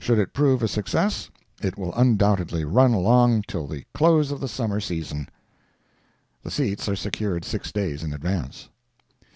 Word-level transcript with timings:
Should 0.00 0.18
it 0.18 0.32
prove 0.32 0.64
a 0.64 0.66
success, 0.66 1.30
it 1.62 1.78
will 1.78 1.94
undoubtedly 1.94 2.64
run 2.64 2.92
along 2.94 3.44
till 3.46 3.68
the 3.68 3.84
close 3.94 4.32
of 4.32 4.40
the 4.40 4.48
summer 4.48 4.80
season." 4.80 5.28
The 6.42 6.50
seats 6.50 6.88
are 6.88 6.96
secured 6.96 7.44
six 7.44 7.70
days 7.70 8.02
in 8.02 8.12
advance. 8.12 8.70